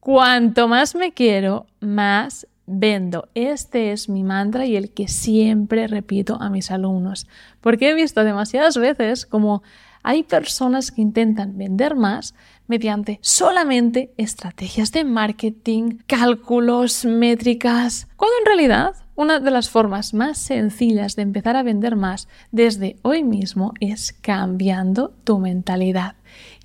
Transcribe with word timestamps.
Cuanto 0.00 0.66
más 0.66 0.94
me 0.94 1.12
quiero, 1.12 1.66
más 1.80 2.46
vendo. 2.66 3.28
Este 3.34 3.92
es 3.92 4.08
mi 4.08 4.24
mantra 4.24 4.64
y 4.64 4.76
el 4.76 4.92
que 4.92 5.08
siempre 5.08 5.86
repito 5.88 6.40
a 6.40 6.48
mis 6.48 6.70
alumnos, 6.70 7.26
porque 7.60 7.90
he 7.90 7.94
visto 7.94 8.24
demasiadas 8.24 8.78
veces 8.78 9.26
como 9.26 9.62
hay 10.02 10.22
personas 10.22 10.90
que 10.90 11.02
intentan 11.02 11.58
vender 11.58 11.96
más 11.96 12.34
mediante 12.66 13.18
solamente 13.20 14.14
estrategias 14.16 14.92
de 14.92 15.04
marketing, 15.04 15.98
cálculos, 16.06 17.04
métricas, 17.04 18.08
cuando 18.16 18.34
en 18.38 18.46
realidad 18.46 18.94
una 19.16 19.38
de 19.38 19.50
las 19.50 19.68
formas 19.68 20.14
más 20.14 20.38
sencillas 20.38 21.14
de 21.14 21.22
empezar 21.22 21.56
a 21.56 21.62
vender 21.62 21.96
más 21.96 22.26
desde 22.52 22.96
hoy 23.02 23.22
mismo 23.22 23.74
es 23.80 24.14
cambiando 24.22 25.12
tu 25.24 25.38
mentalidad 25.38 26.14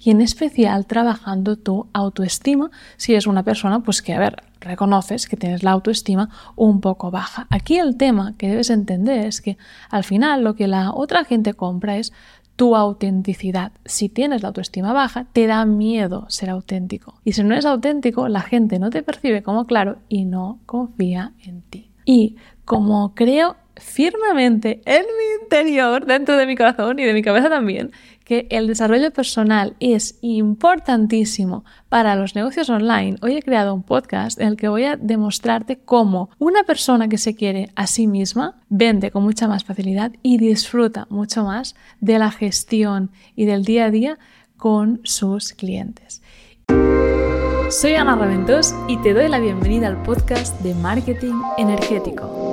y 0.05 0.11
en 0.11 0.21
especial 0.21 0.85
trabajando 0.85 1.55
tu 1.55 1.87
autoestima 1.91 2.69
si 2.95 3.15
es 3.15 3.25
una 3.25 3.41
persona 3.41 3.79
pues 3.79 4.03
que 4.03 4.13
a 4.13 4.19
ver 4.19 4.43
reconoces 4.61 5.27
que 5.27 5.35
tienes 5.35 5.63
la 5.63 5.71
autoestima 5.71 6.29
un 6.55 6.79
poco 6.79 7.09
baja. 7.09 7.47
Aquí 7.49 7.79
el 7.79 7.97
tema 7.97 8.35
que 8.37 8.47
debes 8.47 8.69
entender 8.69 9.25
es 9.25 9.41
que 9.41 9.57
al 9.89 10.03
final 10.03 10.43
lo 10.43 10.55
que 10.55 10.67
la 10.67 10.91
otra 10.91 11.25
gente 11.25 11.55
compra 11.55 11.97
es 11.97 12.13
tu 12.55 12.75
autenticidad. 12.75 13.71
Si 13.83 14.07
tienes 14.07 14.43
la 14.43 14.49
autoestima 14.49 14.93
baja, 14.93 15.25
te 15.33 15.47
da 15.47 15.65
miedo 15.65 16.25
ser 16.29 16.51
auténtico. 16.51 17.19
Y 17.23 17.33
si 17.33 17.43
no 17.43 17.53
eres 17.53 17.65
auténtico, 17.65 18.27
la 18.27 18.41
gente 18.41 18.77
no 18.77 18.91
te 18.91 19.01
percibe 19.01 19.41
como 19.41 19.65
claro 19.65 19.97
y 20.07 20.25
no 20.25 20.59
confía 20.67 21.33
en 21.43 21.63
ti. 21.63 21.91
Y 22.05 22.37
como 22.63 23.15
creo 23.15 23.55
firmemente 23.77 24.81
en 24.85 25.01
mi 25.01 25.43
interior, 25.43 26.05
dentro 26.05 26.37
de 26.37 26.45
mi 26.45 26.55
corazón 26.55 26.99
y 26.99 27.03
de 27.03 27.13
mi 27.13 27.21
cabeza 27.21 27.49
también, 27.49 27.91
que 28.25 28.47
el 28.49 28.67
desarrollo 28.67 29.11
personal 29.11 29.75
es 29.79 30.17
importantísimo 30.21 31.63
para 31.87 32.15
los 32.15 32.35
negocios 32.35 32.69
online, 32.69 33.17
hoy 33.21 33.37
he 33.37 33.41
creado 33.41 33.73
un 33.73 33.83
podcast 33.83 34.41
en 34.41 34.49
el 34.49 34.57
que 34.57 34.67
voy 34.67 34.83
a 34.83 34.97
demostrarte 34.97 35.77
cómo 35.77 36.29
una 36.39 36.63
persona 36.63 37.07
que 37.07 37.19
se 37.19 37.35
quiere 37.35 37.69
a 37.75 37.87
sí 37.87 38.07
misma 38.07 38.55
vende 38.67 39.11
con 39.11 39.23
mucha 39.23 39.47
más 39.47 39.63
facilidad 39.63 40.11
y 40.23 40.37
disfruta 40.39 41.07
mucho 41.09 41.43
más 41.45 41.75
de 42.01 42.19
la 42.19 42.31
gestión 42.31 43.11
y 43.35 43.45
del 43.45 43.63
día 43.63 43.85
a 43.85 43.91
día 43.91 44.19
con 44.57 44.99
sus 45.03 45.53
clientes. 45.53 46.21
Soy 47.69 47.95
Ana 47.95 48.15
Raventós 48.15 48.73
y 48.87 48.97
te 48.97 49.13
doy 49.13 49.27
la 49.27 49.39
bienvenida 49.39 49.87
al 49.87 50.01
podcast 50.03 50.59
de 50.61 50.73
Marketing 50.75 51.35
Energético. 51.57 52.51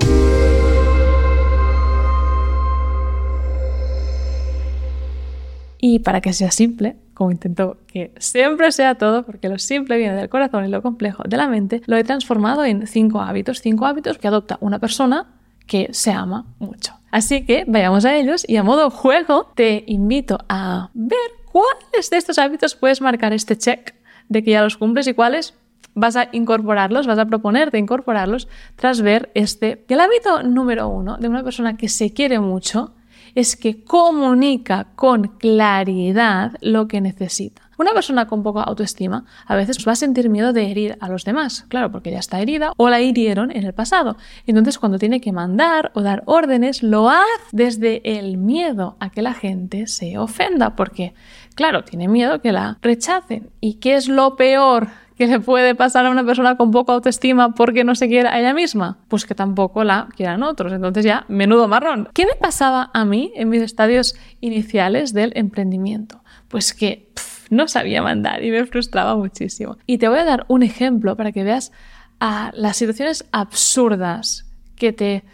Y 5.84 5.98
para 5.98 6.20
que 6.20 6.32
sea 6.32 6.52
simple, 6.52 6.94
como 7.12 7.32
intento 7.32 7.76
que 7.88 8.12
siempre 8.18 8.70
sea 8.70 8.94
todo, 8.94 9.24
porque 9.24 9.48
lo 9.48 9.58
simple 9.58 9.98
viene 9.98 10.14
del 10.14 10.28
corazón 10.28 10.64
y 10.64 10.68
lo 10.68 10.80
complejo 10.80 11.24
de 11.26 11.36
la 11.36 11.48
mente, 11.48 11.82
lo 11.86 11.96
he 11.96 12.04
transformado 12.04 12.64
en 12.64 12.86
cinco 12.86 13.20
hábitos, 13.20 13.60
cinco 13.60 13.84
hábitos 13.84 14.16
que 14.16 14.28
adopta 14.28 14.58
una 14.60 14.78
persona 14.78 15.26
que 15.66 15.88
se 15.90 16.12
ama 16.12 16.46
mucho. 16.60 16.94
Así 17.10 17.44
que 17.44 17.64
vayamos 17.66 18.04
a 18.04 18.14
ellos 18.14 18.44
y 18.48 18.58
a 18.58 18.62
modo 18.62 18.90
juego 18.90 19.50
te 19.56 19.82
invito 19.88 20.38
a 20.48 20.90
ver 20.94 21.18
cuáles 21.50 22.10
de 22.10 22.16
estos 22.16 22.38
hábitos 22.38 22.76
puedes 22.76 23.00
marcar 23.00 23.32
este 23.32 23.58
check 23.58 23.92
de 24.28 24.44
que 24.44 24.52
ya 24.52 24.62
los 24.62 24.76
cumples 24.76 25.08
y 25.08 25.14
cuáles 25.14 25.54
vas 25.94 26.14
a 26.14 26.28
incorporarlos, 26.30 27.08
vas 27.08 27.18
a 27.18 27.26
proponerte 27.26 27.76
incorporarlos 27.78 28.46
tras 28.76 29.00
ver 29.00 29.32
este. 29.34 29.84
el 29.88 29.98
hábito 29.98 30.44
número 30.44 30.88
uno 30.88 31.16
de 31.16 31.28
una 31.28 31.42
persona 31.42 31.76
que 31.76 31.88
se 31.88 32.12
quiere 32.12 32.38
mucho 32.38 32.94
es 33.34 33.56
que 33.56 33.84
comunica 33.84 34.88
con 34.94 35.28
claridad 35.38 36.52
lo 36.60 36.88
que 36.88 37.00
necesita. 37.00 37.62
Una 37.78 37.94
persona 37.94 38.26
con 38.26 38.42
poca 38.42 38.62
autoestima 38.62 39.24
a 39.46 39.56
veces 39.56 39.84
va 39.86 39.92
a 39.92 39.96
sentir 39.96 40.28
miedo 40.28 40.52
de 40.52 40.70
herir 40.70 40.96
a 41.00 41.08
los 41.08 41.24
demás, 41.24 41.64
claro, 41.68 41.90
porque 41.90 42.10
ya 42.10 42.18
está 42.18 42.40
herida 42.40 42.72
o 42.76 42.88
la 42.88 43.00
hirieron 43.00 43.50
en 43.50 43.64
el 43.64 43.72
pasado. 43.72 44.16
Entonces, 44.46 44.78
cuando 44.78 44.98
tiene 44.98 45.20
que 45.20 45.32
mandar 45.32 45.90
o 45.94 46.02
dar 46.02 46.22
órdenes, 46.26 46.82
lo 46.82 47.10
hace 47.10 47.26
desde 47.50 48.18
el 48.18 48.36
miedo 48.36 48.96
a 49.00 49.10
que 49.10 49.22
la 49.22 49.34
gente 49.34 49.88
se 49.88 50.16
ofenda, 50.18 50.76
porque, 50.76 51.14
claro, 51.54 51.82
tiene 51.82 52.08
miedo 52.08 52.40
que 52.40 52.52
la 52.52 52.78
rechacen. 52.82 53.50
¿Y 53.60 53.74
qué 53.74 53.96
es 53.96 54.06
lo 54.06 54.36
peor 54.36 54.88
¿Qué 55.16 55.26
le 55.26 55.40
puede 55.40 55.74
pasar 55.74 56.06
a 56.06 56.10
una 56.10 56.24
persona 56.24 56.56
con 56.56 56.70
poca 56.70 56.92
autoestima 56.92 57.54
porque 57.54 57.84
no 57.84 57.94
se 57.94 58.08
quiere 58.08 58.28
a 58.28 58.38
ella 58.38 58.54
misma? 58.54 58.98
Pues 59.08 59.26
que 59.26 59.34
tampoco 59.34 59.84
la 59.84 60.08
quieran 60.16 60.42
otros. 60.42 60.72
Entonces 60.72 61.04
ya, 61.04 61.24
menudo 61.28 61.68
marrón. 61.68 62.08
¿Qué 62.14 62.26
me 62.26 62.34
pasaba 62.34 62.90
a 62.94 63.04
mí 63.04 63.32
en 63.34 63.48
mis 63.48 63.62
estadios 63.62 64.14
iniciales 64.40 65.12
del 65.12 65.32
emprendimiento? 65.34 66.22
Pues 66.48 66.74
que 66.74 67.10
no 67.50 67.68
sabía 67.68 68.02
mandar 68.02 68.42
y 68.42 68.50
me 68.50 68.64
frustraba 68.64 69.14
muchísimo. 69.16 69.76
Y 69.86 69.98
te 69.98 70.08
voy 70.08 70.18
a 70.18 70.24
dar 70.24 70.46
un 70.48 70.62
ejemplo 70.62 71.16
para 71.16 71.32
que 71.32 71.44
veas 71.44 71.72
a 72.18 72.50
las 72.54 72.76
situaciones 72.76 73.26
absurdas 73.32 74.46
que 74.76 74.92
te 74.92 75.24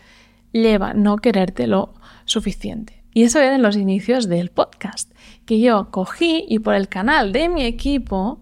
llevan 0.52 1.02
no 1.02 1.18
quererte 1.18 1.66
lo 1.66 1.94
suficiente. 2.24 3.04
Y 3.14 3.22
eso 3.22 3.38
era 3.40 3.54
en 3.54 3.62
los 3.62 3.76
inicios 3.76 4.28
del 4.28 4.50
podcast, 4.50 5.12
que 5.44 5.60
yo 5.60 5.90
cogí 5.90 6.44
y 6.48 6.58
por 6.58 6.74
el 6.74 6.88
canal 6.88 7.32
de 7.32 7.48
mi 7.48 7.64
equipo 7.64 8.40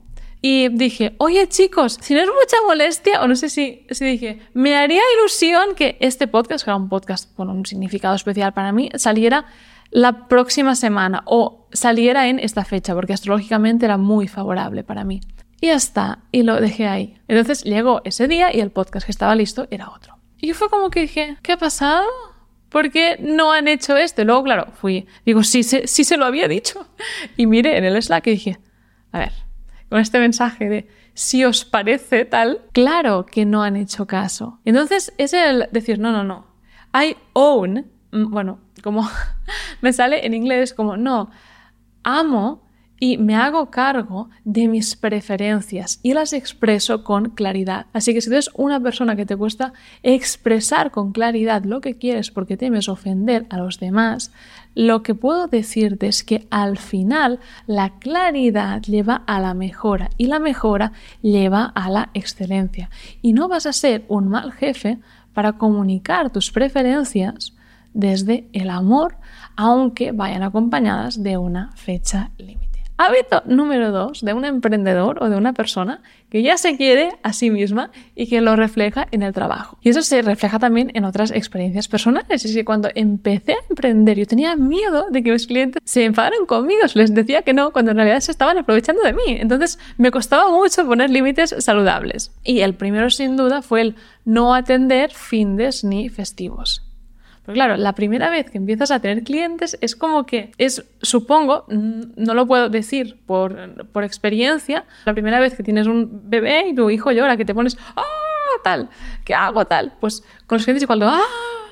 y 0.49 0.69
dije, 0.69 1.17
oye 1.19 1.49
chicos, 1.49 1.99
si 2.01 2.15
no 2.15 2.21
es 2.21 2.29
mucha 2.29 2.57
molestia, 2.69 3.21
o 3.21 3.27
no 3.27 3.34
sé 3.34 3.49
si, 3.49 3.84
si 3.91 4.05
dije, 4.05 4.39
me 4.55 4.77
haría 4.77 5.03
ilusión 5.19 5.75
que 5.75 5.97
este 5.99 6.29
podcast, 6.29 6.65
que 6.65 6.71
era 6.71 6.77
un 6.77 6.89
podcast 6.89 7.34
con 7.34 7.51
un 7.51 7.67
significado 7.67 8.15
especial 8.15 8.53
para 8.53 8.71
mí, 8.71 8.89
saliera 8.95 9.47
la 9.91 10.29
próxima 10.29 10.77
semana 10.77 11.25
o 11.27 11.67
saliera 11.73 12.29
en 12.29 12.39
esta 12.39 12.65
fecha, 12.65 12.95
porque 12.95 13.12
astrológicamente 13.12 13.87
era 13.87 13.97
muy 13.97 14.29
favorable 14.29 14.84
para 14.84 15.03
mí. 15.03 15.21
Y 15.61 15.67
ya 15.67 15.75
está, 15.75 16.21
y 16.31 16.45
lo 16.45 16.61
dejé 16.61 16.87
ahí. 16.87 17.19
Entonces 17.27 17.65
llegó 17.65 18.03
ese 18.05 18.28
día 18.28 18.55
y 18.55 18.61
el 18.61 18.71
podcast 18.71 19.05
que 19.05 19.11
estaba 19.11 19.34
listo 19.34 19.67
era 19.73 19.91
otro. 19.91 20.17
Y 20.41 20.53
fue 20.53 20.71
como 20.71 20.91
que 20.91 21.01
dije, 21.01 21.39
¿qué 21.43 21.55
ha 21.55 21.59
pasado? 21.59 22.07
¿Por 22.69 22.93
qué 22.93 23.17
no 23.19 23.51
han 23.51 23.67
hecho 23.67 23.97
esto? 23.97 24.23
Y 24.23 24.27
luego, 24.27 24.45
claro, 24.45 24.69
fui, 24.81 25.09
digo, 25.25 25.43
sí, 25.43 25.65
sí, 25.65 25.81
sí 25.87 26.05
se 26.05 26.17
lo 26.17 26.25
había 26.25 26.47
dicho. 26.47 26.87
Y 27.37 27.47
mire 27.47 27.77
en 27.77 27.84
el 27.84 28.01
Slack 28.01 28.28
y 28.28 28.31
dije, 28.31 28.59
a 29.11 29.19
ver, 29.19 29.46
con 29.89 30.01
este 30.01 30.19
mensaje 30.19 30.69
de 30.69 30.89
si 31.15 31.45
os 31.45 31.65
parece 31.65 32.25
tal, 32.25 32.61
claro 32.73 33.25
que 33.25 33.45
no 33.47 33.63
han 33.63 33.77
hecho 33.77 34.07
caso. 34.07 34.61
Entonces 34.65 35.13
es 35.19 35.33
el 35.33 35.69
decir, 35.73 35.99
no, 35.99 36.13
no, 36.13 36.25
no. 36.25 36.47
I 36.93 37.17
own, 37.33 37.87
mm, 38.13 38.31
bueno, 38.31 38.59
como 38.83 39.09
me 39.81 39.93
sale 39.93 40.27
en 40.27 40.35
inglés 40.35 40.75
como, 40.75 40.97
no, 40.97 41.31
amo 42.03 42.66
y 42.99 43.19
me 43.19 43.37
hago 43.37 43.71
cargo 43.71 44.31
de 44.45 44.69
mis 44.69 44.97
preferencias 44.97 46.01
y 46.03 46.15
las 46.15 46.33
expreso 46.33 47.05
con 47.05 47.31
claridad. 47.31 47.87
Así 47.93 48.15
que 48.15 48.21
si 48.21 48.31
eres 48.31 48.51
una 48.55 48.81
persona 48.81 49.17
que 49.17 49.27
te 49.27 49.37
cuesta 49.37 49.73
expresar 50.03 50.91
con 50.91 51.12
claridad 51.12 51.65
lo 51.65 51.81
que 51.81 51.97
quieres 51.97 52.31
porque 52.31 52.57
temes 52.57 52.89
ofender 52.89 53.47
a 53.51 53.59
los 53.59 53.79
demás, 53.79 54.33
lo 54.75 55.03
que 55.03 55.15
puedo 55.15 55.47
decirte 55.47 56.07
es 56.07 56.23
que 56.23 56.47
al 56.51 56.79
final 56.79 57.41
la 57.67 57.99
claridad 57.99 58.83
lleva 58.83 59.23
a 59.27 59.41
la 59.41 59.55
mejora 59.55 60.11
y 60.17 60.27
la 60.27 60.39
mejora 60.39 60.93
lleva 61.23 61.65
a 61.75 61.91
la 61.91 62.11
excelencia. 62.15 62.91
Y 63.23 63.33
no 63.33 63.49
vas 63.49 63.67
a 63.67 63.73
ser 63.73 64.05
un 64.09 64.28
mal 64.28 64.53
jefe 64.53 64.99
para 65.33 65.55
comunicar 65.55 66.31
tus 66.31 66.51
preferencias 66.51 67.53
desde 67.93 68.49
el 68.53 68.69
amor, 68.69 69.17
aunque 69.57 70.13
vayan 70.13 70.43
acompañadas 70.43 71.23
de 71.23 71.39
una 71.39 71.73
fecha 71.75 72.31
límite. 72.37 72.66
Hábito 72.99 73.43
número 73.45 73.93
dos 73.93 74.23
de 74.23 74.33
un 74.33 74.47
emprendedor 74.47 75.23
o 75.23 75.29
de 75.29 75.37
una 75.37 75.53
persona 75.53 76.01
que 76.31 76.43
ya 76.43 76.57
se 76.57 76.79
quiere 76.79 77.11
a 77.23 77.34
sí 77.34 77.51
misma 77.51 77.91
y 78.15 78.27
que 78.27 78.41
lo 78.41 78.57
refleja 78.57 79.07
en 79.11 79.23
el 79.23 79.34
trabajo. 79.34 79.79
Y 79.83 79.91
eso 79.91 80.01
se 80.01 80.23
refleja 80.23 80.59
también 80.59 80.91
en 80.95 81.05
otras 81.05 81.31
experiencias 81.31 81.89
personales. 81.89 82.45
Es 82.45 82.55
que 82.55 82.65
cuando 82.65 82.89
empecé 82.95 83.53
a 83.53 83.65
emprender 83.69 84.19
yo 84.19 84.27
tenía 84.27 84.57
miedo 84.57 85.11
de 85.11 85.23
que 85.23 85.31
mis 85.31 85.47
clientes 85.47 85.83
se 85.84 86.05
enfadaran 86.05 86.47
conmigo, 86.47 86.81
les 86.95 87.15
decía 87.15 87.43
que 87.43 87.53
no, 87.53 87.71
cuando 87.71 87.91
en 87.91 87.99
realidad 87.99 88.21
se 88.21 88.31
estaban 88.31 88.57
aprovechando 88.57 89.03
de 89.03 89.13
mí. 89.13 89.23
Entonces 89.27 89.78
me 89.99 90.11
costaba 90.11 90.51
mucho 90.51 90.87
poner 90.87 91.11
límites 91.11 91.55
saludables. 91.59 92.33
Y 92.45 92.61
el 92.61 92.75
primero 92.75 93.10
sin 93.10 93.37
duda 93.37 93.60
fue 93.60 93.83
el 93.83 93.95
no 94.25 94.54
atender 94.54 95.13
findes 95.13 95.84
ni 95.84 96.09
festivos. 96.09 96.85
Pero 97.47 97.54
claro, 97.54 97.77
la 97.77 97.95
primera 97.95 98.28
vez 98.28 98.51
que 98.51 98.59
empiezas 98.59 98.91
a 98.91 99.01
tener 99.01 99.22
clientes 99.22 99.78
es 99.81 99.95
como 99.95 100.27
que 100.27 100.51
es, 100.59 100.84
supongo, 101.01 101.65
no 101.69 102.34
lo 102.34 102.47
puedo 102.47 102.69
decir 102.69 103.19
por, 103.25 103.87
por 103.93 104.03
experiencia, 104.03 104.84
la 105.04 105.15
primera 105.15 105.39
vez 105.39 105.54
que 105.54 105.63
tienes 105.63 105.87
un 105.87 106.28
bebé 106.28 106.69
y 106.69 106.75
tu 106.75 106.91
hijo 106.91 107.13
llora, 107.13 107.37
que 107.37 107.45
te 107.45 107.54
pones, 107.54 107.78
¡ah! 107.95 108.03
tal, 108.65 108.89
¿qué 109.25 109.34
hago 109.34 109.65
tal? 109.66 109.93
Pues 110.01 110.25
con 110.47 110.57
los 110.57 110.65
clientes 110.65 110.87
cuando, 110.87 111.09
¡ah! 111.09 111.21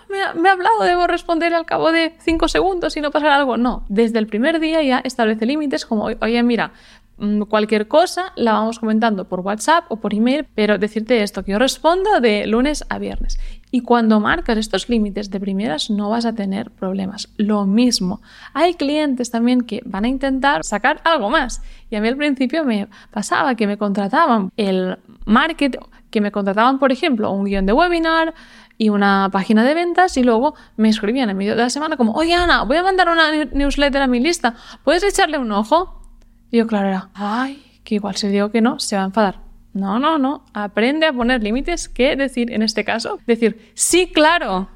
Me 0.09 0.23
ha, 0.23 0.32
me 0.35 0.49
ha, 0.49 0.53
hablado, 0.53 0.85
debo 0.85 1.09
responder 1.09 1.53
al 1.55 1.67
cabo 1.67 1.91
de 1.91 2.15
cinco 2.21 2.47
segundos 2.47 2.97
y 2.97 3.00
no 3.00 3.11
pasar 3.11 3.31
algo. 3.31 3.56
No, 3.56 3.85
desde 3.88 4.21
el 4.21 4.29
primer 4.29 4.61
día 4.61 4.81
ya 4.82 5.00
establece 5.00 5.44
límites 5.44 5.87
como, 5.87 6.05
oye, 6.05 6.43
mira, 6.44 6.69
mm, 6.69 7.04
cualquier 7.49 7.88
cosa 7.88 8.32
la 8.37 8.52
vamos 8.52 8.78
comentando 8.78 9.28
por 9.28 9.40
WhatsApp 9.40 9.84
o 9.88 9.96
por 9.96 10.14
email, 10.14 10.46
pero 10.55 10.78
decirte 10.78 11.22
esto, 11.22 11.44
que 11.44 11.52
yo 11.52 11.58
respondo 11.58 12.20
de 12.20 12.46
lunes 12.46 12.84
a 12.88 12.99
viernes. 12.99 13.38
Y 13.70 13.81
cuando 13.81 14.20
marcas 14.20 14.58
estos 14.58 14.88
límites 14.88 15.31
de 15.31 15.40
primeras 15.40 15.90
no 15.90 16.11
vas 16.11 16.26
a 16.26 16.32
tener 16.32 16.70
problemas. 16.70 17.28
Lo 17.37 17.66
mismo, 17.66 18.20
hay 18.52 18.75
clientes 18.75 19.31
también 19.31 19.62
que 19.62 19.81
van 19.84 20.05
a 20.05 20.08
intentar 20.08 20.64
sacar 20.64 21.00
algo 21.05 21.31
más. 21.31 21.62
Y 21.90 21.96
a 21.96 22.00
mí 22.00 22.08
al 22.08 22.16
principio 22.16 22.64
me 22.64 22.88
pasaba 23.11 23.55
que 23.55 23.66
me 23.66 23.78
contrataban 23.78 24.50
el 24.56 24.99
marketing, 25.25 25.81
que 26.11 26.20
me 26.20 26.31
contrataban, 26.31 26.78
por 26.78 26.93
ejemplo, 26.93 27.31
un 27.32 27.44
guion 27.44 27.66
de 27.66 27.72
webinar, 27.72 28.34
y 28.76 28.88
una 28.88 29.28
página 29.31 29.62
de 29.62 29.72
ventas 29.72 30.16
y 30.16 30.25
luego 30.25 30.55
me 30.76 30.88
escribían 30.88 31.31
en 31.31 31.37
medio 31.37 31.55
de 31.55 31.62
la 31.62 31.70
semana 31.70 31.96
como, 31.96 32.12
oye 32.14 32.34
Ana, 32.34 32.64
voy 32.64 32.76
a 32.76 32.82
mandar 32.82 33.08
una 33.08 33.44
newsletter 33.44 34.02
a 34.02 34.06
mi 34.08 34.19
lista, 34.19 34.56
¿puedes 34.82 35.05
echarle 35.05 35.38
un 35.38 35.52
ojo? 35.52 36.04
Y 36.55 36.59
yo, 36.59 36.69
claro, 36.69 36.87
era, 36.87 37.11
ay, 37.15 37.81
que 37.83 37.97
igual 37.97 38.15
si 38.15 38.29
digo 38.29 38.53
que 38.53 38.61
no, 38.61 38.79
se 38.79 38.95
va 38.95 39.03
a 39.03 39.06
enfadar. 39.06 39.41
No, 39.73 39.99
no, 39.99 40.19
no, 40.19 40.45
aprende 40.55 41.05
a 41.05 41.12
poner 41.12 41.43
límites, 41.43 41.89
¿qué 41.89 42.15
decir 42.15 42.53
en 42.53 42.62
este 42.62 42.85
caso? 42.85 43.19
Decir, 43.27 43.73
sí, 43.75 44.06
claro, 44.15 44.69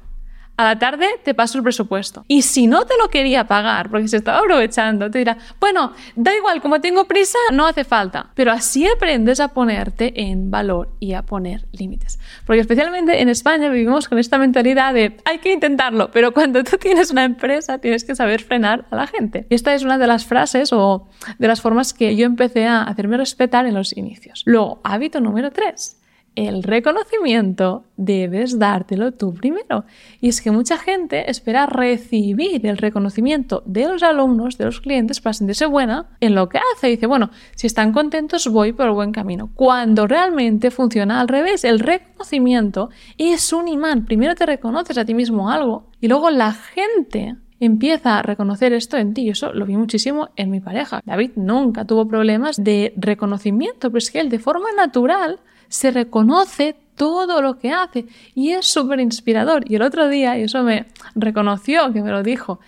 a 0.59 0.65
la 0.65 0.77
tarde 0.77 1.07
te 1.23 1.33
paso 1.33 1.57
el 1.57 1.63
presupuesto. 1.63 2.25
Y 2.27 2.41
si 2.41 2.67
no 2.67 2.85
te 2.85 2.97
lo 2.97 3.07
quería 3.07 3.47
pagar 3.47 3.89
porque 3.89 4.09
se 4.09 4.17
estaba 4.17 4.39
aprovechando, 4.39 5.09
te 5.09 5.19
dirá, 5.19 5.37
bueno, 5.57 5.93
da 6.17 6.35
igual, 6.35 6.61
como 6.61 6.81
tengo 6.81 7.05
prisa, 7.05 7.37
no 7.53 7.65
hace 7.65 7.85
falta. 7.85 8.31
Pero 8.35 8.51
así 8.51 8.85
aprendes 8.85 9.39
a 9.39 9.53
ponerte 9.53 10.11
en 10.21 10.51
valor 10.51 10.89
y 10.99 11.13
a 11.13 11.21
poner 11.21 11.65
límites. 11.71 12.19
Porque 12.45 12.59
especialmente 12.59 13.21
en 13.21 13.29
España 13.29 13.69
vivimos 13.69 14.09
con 14.09 14.19
esta 14.19 14.37
mentalidad 14.37 14.93
de 14.93 15.15
hay 15.23 15.37
que 15.37 15.53
intentarlo, 15.53 16.11
pero 16.11 16.33
cuando 16.33 16.61
tú 16.65 16.75
tienes 16.77 17.09
una 17.09 17.23
empresa 17.23 17.77
tienes 17.77 18.03
que 18.03 18.13
saber 18.13 18.43
frenar 18.43 18.85
a 18.91 18.97
la 18.97 19.07
gente. 19.07 19.47
Esta 19.49 19.73
es 19.73 19.83
una 19.83 19.97
de 19.97 20.07
las 20.07 20.25
frases 20.25 20.73
o 20.73 21.07
de 21.37 21.47
las 21.47 21.61
formas 21.61 21.93
que 21.93 22.17
yo 22.17 22.25
empecé 22.25 22.67
a 22.67 22.83
hacerme 22.83 23.15
respetar 23.15 23.65
en 23.65 23.75
los 23.75 23.95
inicios. 23.95 24.43
Luego, 24.45 24.81
hábito 24.83 25.21
número 25.21 25.51
3 25.51 25.98
el 26.47 26.63
reconocimiento 26.63 27.83
debes 27.97 28.59
dártelo 28.59 29.11
tú 29.11 29.33
primero. 29.33 29.83
Y 30.21 30.29
es 30.29 30.41
que 30.41 30.51
mucha 30.51 30.77
gente 30.77 31.29
espera 31.29 31.65
recibir 31.65 32.65
el 32.65 32.77
reconocimiento 32.77 33.61
de 33.65 33.87
los 33.87 34.03
alumnos, 34.03 34.57
de 34.57 34.65
los 34.65 34.79
clientes, 34.79 35.19
para 35.19 35.33
sentirse 35.33 35.65
buena 35.65 36.07
en 36.21 36.35
lo 36.35 36.47
que 36.47 36.59
hace. 36.59 36.87
Y 36.87 36.91
dice, 36.91 37.07
bueno, 37.07 37.29
si 37.55 37.67
están 37.67 37.91
contentos 37.91 38.47
voy 38.47 38.71
por 38.71 38.87
el 38.87 38.93
buen 38.93 39.11
camino. 39.11 39.51
Cuando 39.55 40.07
realmente 40.07 40.71
funciona 40.71 41.19
al 41.19 41.27
revés, 41.27 41.63
el 41.63 41.79
reconocimiento 41.79 42.89
es 43.17 43.51
un 43.51 43.67
imán. 43.67 44.05
Primero 44.05 44.35
te 44.35 44.45
reconoces 44.45 44.97
a 44.97 45.05
ti 45.05 45.13
mismo 45.13 45.49
algo 45.49 45.87
y 45.99 46.07
luego 46.07 46.29
la 46.29 46.53
gente 46.53 47.35
empieza 47.59 48.17
a 48.17 48.21
reconocer 48.21 48.73
esto 48.73 48.97
en 48.97 49.13
ti. 49.13 49.23
Y 49.23 49.29
eso 49.31 49.53
lo 49.53 49.65
vi 49.65 49.75
muchísimo 49.75 50.29
en 50.35 50.49
mi 50.49 50.59
pareja. 50.59 51.01
David 51.05 51.31
nunca 51.35 51.85
tuvo 51.85 52.07
problemas 52.07 52.55
de 52.63 52.93
reconocimiento, 52.95 53.89
pero 53.89 53.97
es 53.97 54.11
que 54.11 54.19
él 54.19 54.29
de 54.29 54.39
forma 54.39 54.71
natural 54.75 55.39
se 55.69 55.91
reconoce 55.91 56.75
todo 56.95 57.41
lo 57.41 57.57
que 57.57 57.71
hace 57.71 58.05
y 58.35 58.51
es 58.51 58.65
súper 58.65 58.99
inspirador. 58.99 59.63
Y 59.71 59.75
el 59.75 59.83
otro 59.83 60.09
día, 60.09 60.37
y 60.37 60.43
eso 60.43 60.63
me 60.63 60.87
reconoció, 61.15 61.93
que 61.93 62.01
me 62.01 62.11
lo 62.11 62.23
dijo 62.23 62.59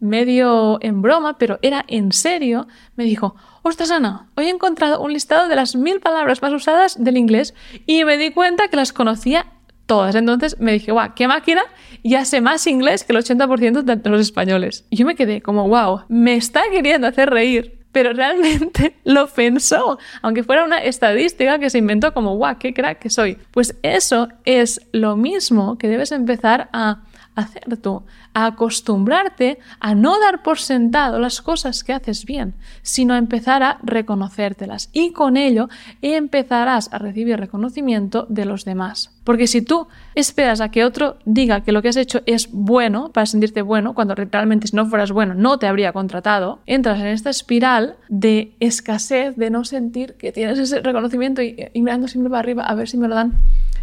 medio 0.00 0.78
en 0.82 1.02
broma, 1.02 1.38
pero 1.38 1.58
era 1.62 1.84
en 1.88 2.12
serio, 2.12 2.68
me 2.96 3.04
dijo, 3.04 3.34
ostras 3.62 3.90
Ana, 3.90 4.28
hoy 4.36 4.46
he 4.46 4.50
encontrado 4.50 5.00
un 5.00 5.12
listado 5.12 5.48
de 5.48 5.56
las 5.56 5.74
mil 5.74 6.00
palabras 6.00 6.42
más 6.42 6.52
usadas 6.52 7.02
del 7.02 7.16
inglés 7.16 7.54
y 7.86 8.04
me 8.04 8.16
di 8.16 8.30
cuenta 8.30 8.68
que 8.68 8.76
las 8.76 8.92
conocía 8.92 9.46
todas. 9.86 10.14
Entonces 10.14 10.60
me 10.60 10.72
dije, 10.72 10.92
guau, 10.92 11.14
qué 11.16 11.26
máquina, 11.26 11.62
ya 12.04 12.24
sé 12.24 12.40
más 12.40 12.66
inglés 12.66 13.04
que 13.04 13.12
el 13.12 13.18
80% 13.18 13.82
de 13.82 14.10
los 14.10 14.20
españoles. 14.20 14.84
Y 14.90 14.96
yo 14.96 15.06
me 15.06 15.16
quedé 15.16 15.40
como, 15.40 15.66
wow, 15.66 16.02
me 16.08 16.36
está 16.36 16.62
queriendo 16.70 17.06
hacer 17.08 17.30
reír 17.30 17.77
pero 17.92 18.12
realmente 18.12 18.94
lo 19.04 19.26
pensó, 19.28 19.98
aunque 20.22 20.44
fuera 20.44 20.64
una 20.64 20.78
estadística 20.78 21.58
que 21.58 21.70
se 21.70 21.78
inventó 21.78 22.12
como, 22.14 22.36
guau, 22.36 22.58
qué 22.58 22.74
crack 22.74 22.98
que 22.98 23.10
soy. 23.10 23.38
Pues 23.50 23.76
eso 23.82 24.28
es 24.44 24.80
lo 24.92 25.16
mismo 25.16 25.78
que 25.78 25.88
debes 25.88 26.12
empezar 26.12 26.68
a 26.72 27.02
hacer 27.38 27.76
tú, 27.76 28.02
a 28.34 28.46
acostumbrarte 28.46 29.58
a 29.80 29.94
no 29.94 30.18
dar 30.18 30.42
por 30.42 30.58
sentado 30.58 31.18
las 31.18 31.40
cosas 31.40 31.84
que 31.84 31.92
haces 31.92 32.24
bien, 32.24 32.54
sino 32.82 33.14
a 33.14 33.18
empezar 33.18 33.62
a 33.62 33.78
reconocértelas 33.82 34.90
y 34.92 35.12
con 35.12 35.36
ello 35.36 35.68
empezarás 36.02 36.92
a 36.92 36.98
recibir 36.98 37.38
reconocimiento 37.38 38.26
de 38.28 38.44
los 38.44 38.64
demás. 38.64 39.12
Porque 39.22 39.46
si 39.46 39.62
tú 39.62 39.86
esperas 40.14 40.60
a 40.60 40.70
que 40.70 40.84
otro 40.84 41.18
diga 41.24 41.60
que 41.60 41.70
lo 41.70 41.80
que 41.80 41.90
has 41.90 41.96
hecho 41.96 42.22
es 42.26 42.50
bueno 42.50 43.12
para 43.12 43.26
sentirte 43.26 43.62
bueno, 43.62 43.94
cuando 43.94 44.14
realmente 44.14 44.66
si 44.66 44.74
no 44.74 44.86
fueras 44.86 45.12
bueno 45.12 45.34
no 45.34 45.58
te 45.58 45.66
habría 45.66 45.92
contratado, 45.92 46.58
entras 46.66 46.98
en 46.98 47.06
esta 47.06 47.30
espiral 47.30 47.96
de 48.08 48.56
escasez, 48.58 49.36
de 49.36 49.50
no 49.50 49.64
sentir 49.64 50.14
que 50.14 50.32
tienes 50.32 50.58
ese 50.58 50.80
reconocimiento 50.80 51.42
y, 51.42 51.56
y 51.72 51.82
mirando 51.82 52.08
siempre 52.08 52.30
para 52.30 52.40
arriba 52.40 52.64
a 52.64 52.74
ver 52.74 52.88
si 52.88 52.96
me 52.96 53.06
lo 53.06 53.14
dan 53.14 53.34